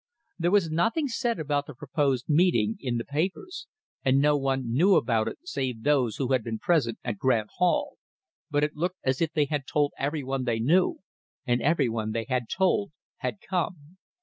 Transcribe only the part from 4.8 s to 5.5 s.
about it